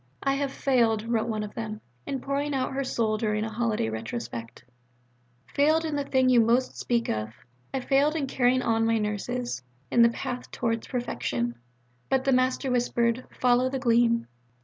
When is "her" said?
2.73-2.83